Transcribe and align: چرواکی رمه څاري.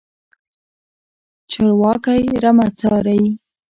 چرواکی 1.51 2.21
رمه 2.43 2.67
څاري. 2.77 3.21